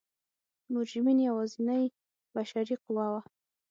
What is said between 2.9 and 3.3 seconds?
وه.